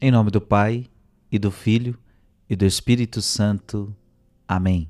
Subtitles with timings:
[0.00, 0.86] Em nome do Pai,
[1.30, 1.98] e do Filho,
[2.48, 3.92] e do Espírito Santo.
[4.46, 4.88] Amém.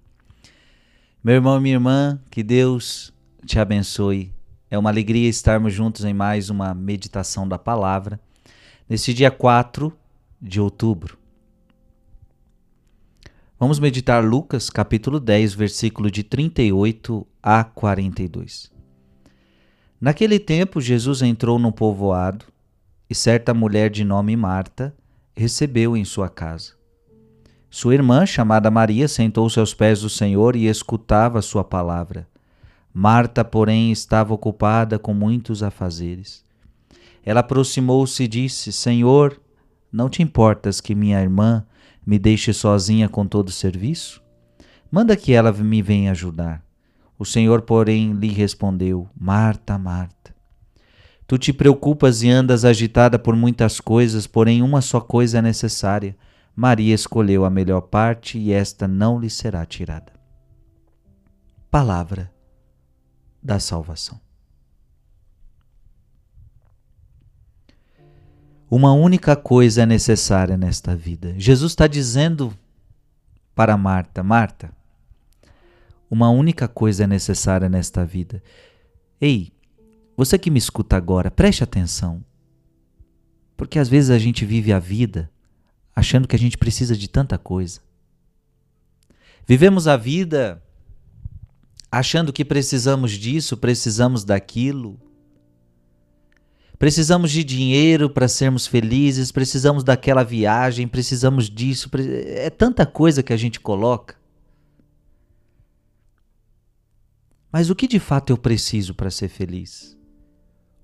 [1.25, 3.11] Meu irmão e minha irmã, que Deus
[3.47, 4.35] te abençoe.
[4.71, 8.21] É uma alegria estarmos juntos em mais uma meditação da palavra,
[8.87, 9.97] nesse dia 4
[10.43, 11.17] de outubro.
[13.59, 18.71] Vamos meditar Lucas, capítulo 10, versículo de 38 a 42.
[19.99, 22.45] Naquele tempo, Jesus entrou num povoado
[23.09, 24.95] e certa mulher de nome Marta
[25.35, 26.73] recebeu em sua casa.
[27.71, 32.27] Sua irmã, chamada Maria, sentou-se aos pés do Senhor e escutava sua palavra.
[32.93, 36.43] Marta, porém, estava ocupada com muitos afazeres.
[37.25, 39.39] Ela aproximou-se e disse: Senhor,
[39.93, 41.65] não te importas que minha irmã
[42.07, 44.23] me deixe sozinha com todo o serviço?
[44.91, 46.65] Manda que ela me venha ajudar.
[47.19, 50.35] O Senhor, porém, lhe respondeu: Marta, Marta,
[51.29, 56.17] Tu te preocupas e andas agitada por muitas coisas, porém uma só coisa é necessária.
[56.57, 60.11] Maria escolheu a melhor parte e esta não lhe será tirada.
[61.71, 62.33] Palavra
[63.43, 64.19] da salvação.
[68.71, 71.35] Uma única coisa é necessária nesta vida.
[71.37, 72.57] Jesus está dizendo
[73.55, 74.73] para Marta: Marta,
[76.11, 78.43] uma única coisa é necessária nesta vida.
[79.21, 79.53] Ei,
[80.19, 82.25] você que me escuta agora, preste atenção.
[83.57, 85.31] Porque às vezes a gente vive a vida
[85.95, 87.81] achando que a gente precisa de tanta coisa.
[89.47, 90.61] Vivemos a vida
[91.89, 95.01] achando que precisamos disso, precisamos daquilo.
[96.81, 101.89] Precisamos de dinheiro para sermos felizes, precisamos daquela viagem, precisamos disso.
[101.95, 104.17] É tanta coisa que a gente coloca.
[107.53, 109.97] Mas o que de fato eu preciso para ser feliz?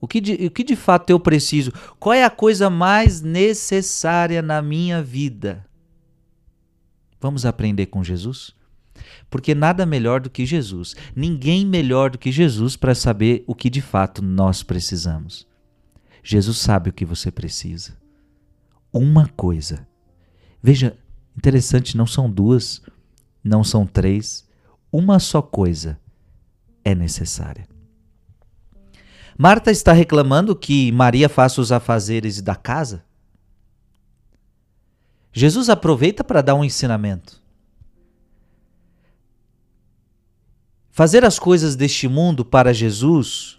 [0.04, 1.72] O que, de, o que de fato eu preciso?
[1.98, 5.64] Qual é a coisa mais necessária na minha vida?
[7.18, 8.54] Vamos aprender com Jesus?
[9.30, 13.70] Porque nada melhor do que Jesus, ninguém melhor do que Jesus para saber o que
[13.70, 15.46] de fato nós precisamos.
[16.22, 17.96] Jesus sabe o que você precisa.
[18.92, 19.88] Uma coisa.
[20.62, 20.98] Veja,
[21.34, 22.82] interessante, não são duas,
[23.42, 24.46] não são três,
[24.92, 25.98] uma só coisa
[26.84, 27.66] é necessária.
[29.36, 33.04] Marta está reclamando que Maria faça os afazeres da casa?
[35.32, 37.42] Jesus aproveita para dar um ensinamento.
[40.92, 43.58] Fazer as coisas deste mundo para Jesus,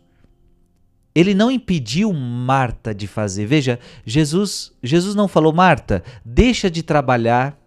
[1.13, 3.46] ele não impediu Marta de fazer.
[3.46, 7.59] Veja, Jesus, Jesus não falou, Marta, deixa de trabalhar,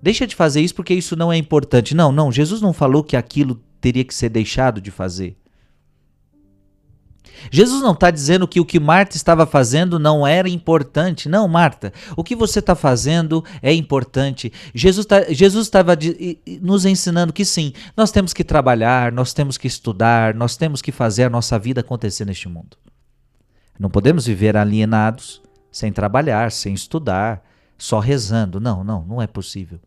[0.00, 1.94] deixa de fazer isso porque isso não é importante.
[1.94, 5.34] Não, não, Jesus não falou que aquilo teria que ser deixado de fazer.
[7.50, 11.28] Jesus não está dizendo que o que Marta estava fazendo não era importante.
[11.28, 14.52] Não, Marta, o que você está fazendo é importante.
[14.74, 15.96] Jesus tá, estava
[16.60, 20.92] nos ensinando que sim, nós temos que trabalhar, nós temos que estudar, nós temos que
[20.92, 22.76] fazer a nossa vida acontecer neste mundo.
[23.78, 27.42] Não podemos viver alienados, sem trabalhar, sem estudar,
[27.78, 28.60] só rezando.
[28.60, 29.80] Não, não, não é possível.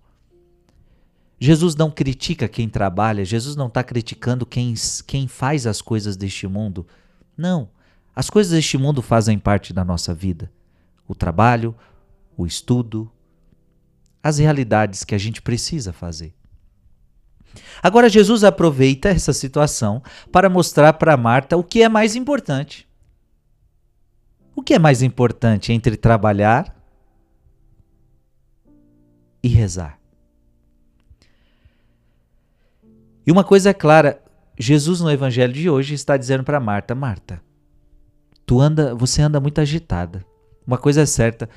[1.39, 4.73] Jesus não critica quem trabalha, Jesus não está criticando quem,
[5.05, 6.87] quem faz as coisas deste mundo.
[7.37, 7.69] Não.
[8.15, 10.51] As coisas deste mundo fazem parte da nossa vida.
[11.07, 11.75] O trabalho,
[12.37, 13.11] o estudo,
[14.23, 16.33] as realidades que a gente precisa fazer.
[17.81, 20.01] Agora, Jesus aproveita essa situação
[20.31, 22.87] para mostrar para Marta o que é mais importante.
[24.55, 26.75] O que é mais importante entre trabalhar
[29.43, 29.99] e rezar?
[33.27, 34.23] E uma coisa é clara:
[34.57, 37.41] Jesus no evangelho de hoje está dizendo para Marta: Marta,
[38.45, 40.25] tu anda, você anda muito agitada.
[40.65, 41.49] Uma coisa é certa,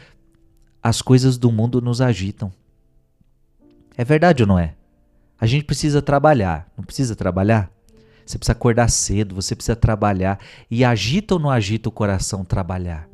[0.83, 2.53] as coisas do mundo nos agitam.
[3.97, 4.75] É verdade ou não é?
[5.41, 7.71] A gente precisa trabalhar, não precisa trabalhar?
[8.27, 10.39] Você precisa acordar cedo, você precisa trabalhar.
[10.71, 13.09] E agita ou não agita o coração trabalhar?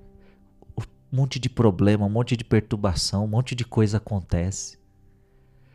[0.77, 4.79] Um monte de problema, um monte de perturbação, um monte de coisa acontece.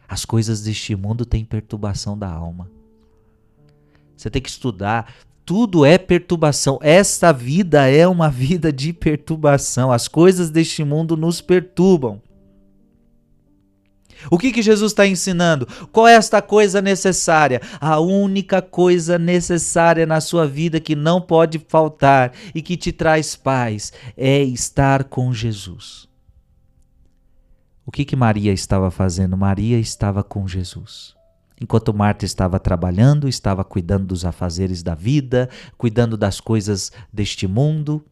[0.08, 2.79] As coisas deste mundo têm perturbação da alma
[4.22, 5.14] você tem que estudar.
[5.46, 6.78] Tudo é perturbação.
[6.82, 9.92] Esta vida é uma vida de perturbação.
[9.92, 12.22] As coisas deste mundo nos perturbam.
[14.30, 15.66] O que, que Jesus está ensinando?
[15.94, 17.62] Qual é esta coisa necessária?
[17.80, 23.38] A única coisa necessária na sua vida que não pode faltar e que te traz
[23.38, 26.08] paz é estar com Jesus.
[27.86, 29.38] O que, que Maria estava fazendo?
[29.38, 31.16] Maria estava com Jesus.
[31.62, 38.06] Enquanto Marta estava trabalhando, estava cuidando dos afazeres da vida, cuidando das coisas deste mundo.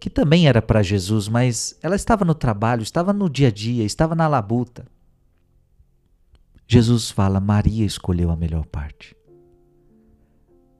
[0.00, 3.84] que também era para Jesus, mas ela estava no trabalho, estava no dia a dia,
[3.84, 4.86] estava na labuta.
[6.66, 9.14] Jesus fala: Maria escolheu a melhor parte.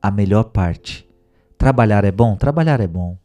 [0.00, 1.06] A melhor parte.
[1.58, 2.34] Trabalhar é bom?
[2.34, 3.18] Trabalhar é bom.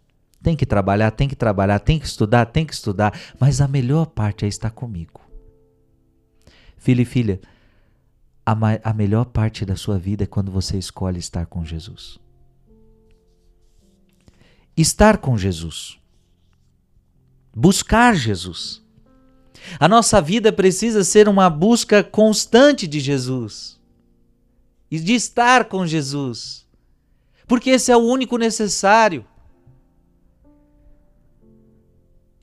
[0.44, 4.08] Tem que trabalhar, tem que trabalhar, tem que estudar, tem que estudar, mas a melhor
[4.08, 5.22] parte é estar comigo.
[6.76, 7.40] Filho e filha,
[8.46, 12.20] a, a melhor parte da sua vida é quando você escolhe estar com Jesus
[14.76, 15.98] estar com Jesus,
[17.56, 18.84] buscar Jesus.
[19.80, 23.80] A nossa vida precisa ser uma busca constante de Jesus
[24.92, 26.68] e de estar com Jesus,
[27.48, 29.26] porque esse é o único necessário.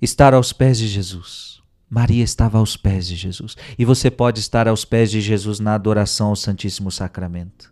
[0.01, 1.62] Estar aos pés de Jesus.
[1.95, 3.55] Maria estava aos pés de Jesus.
[3.79, 7.71] E você pode estar aos pés de Jesus na adoração ao Santíssimo Sacramento.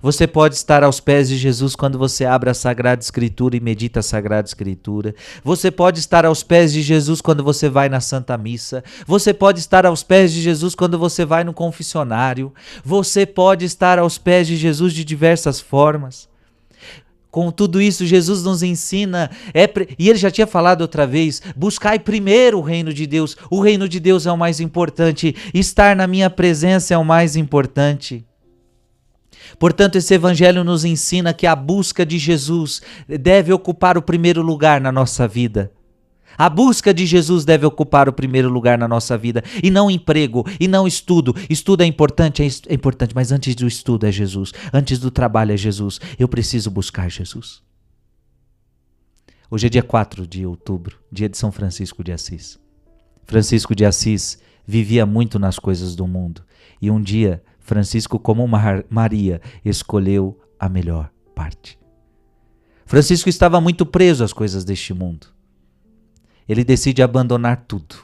[0.00, 4.00] Você pode estar aos pés de Jesus quando você abre a Sagrada Escritura e medita
[4.00, 5.14] a Sagrada Escritura.
[5.44, 8.82] Você pode estar aos pés de Jesus quando você vai na Santa Missa.
[9.06, 12.52] Você pode estar aos pés de Jesus quando você vai no confessionário.
[12.84, 16.31] Você pode estar aos pés de Jesus de diversas formas.
[17.32, 19.66] Com tudo isso, Jesus nos ensina, é,
[19.98, 23.38] e ele já tinha falado outra vez: buscai primeiro o reino de Deus.
[23.50, 27.34] O reino de Deus é o mais importante, estar na minha presença é o mais
[27.34, 28.22] importante.
[29.58, 34.78] Portanto, esse evangelho nos ensina que a busca de Jesus deve ocupar o primeiro lugar
[34.78, 35.72] na nossa vida.
[36.36, 40.44] A busca de Jesus deve ocupar o primeiro lugar na nossa vida, e não emprego,
[40.58, 41.34] e não estudo.
[41.48, 45.56] Estudo é importante, é, importante, mas antes do estudo é Jesus, antes do trabalho é
[45.56, 46.00] Jesus.
[46.18, 47.62] Eu preciso buscar Jesus.
[49.50, 52.58] Hoje é dia 4 de outubro, dia de São Francisco de Assis.
[53.24, 56.42] Francisco de Assis vivia muito nas coisas do mundo,
[56.80, 58.46] e um dia Francisco, como
[58.90, 61.78] Maria, escolheu a melhor parte.
[62.84, 65.28] Francisco estava muito preso às coisas deste mundo.
[66.48, 67.96] Ele decide abandonar tudo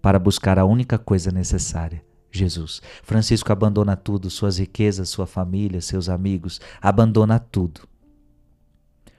[0.00, 2.82] para buscar a única coisa necessária, Jesus.
[3.02, 7.82] Francisco abandona tudo, suas riquezas, sua família, seus amigos, abandona tudo.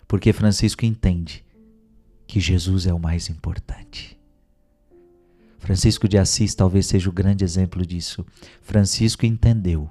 [0.07, 1.45] Porque Francisco entende
[2.27, 4.19] que Jesus é o mais importante.
[5.59, 8.25] Francisco de Assis talvez seja o grande exemplo disso.
[8.61, 9.89] Francisco entendeu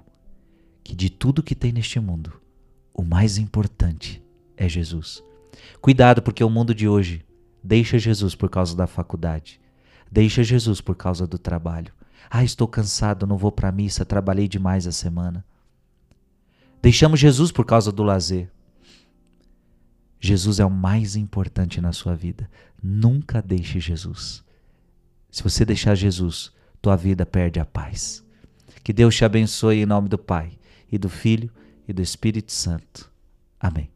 [0.85, 2.33] que de tudo que tem neste mundo,
[2.93, 4.23] o mais importante
[4.57, 5.23] é Jesus.
[5.81, 7.25] Cuidado, porque o mundo de hoje
[7.63, 9.61] deixa Jesus por causa da faculdade,
[10.11, 11.93] deixa Jesus por causa do trabalho.
[12.31, 15.45] Ah, estou cansado, não vou para a missa, trabalhei demais a semana.
[16.81, 18.51] Deixamos Jesus por causa do lazer.
[20.19, 22.49] Jesus é o mais importante na sua vida.
[22.83, 24.45] Nunca deixe Jesus.
[25.31, 28.25] Se você deixar Jesus, tua vida perde a paz.
[28.83, 30.59] Que Deus te abençoe em nome do Pai,
[30.91, 31.51] e do Filho,
[31.87, 33.11] e do Espírito Santo.
[33.59, 33.91] Amém.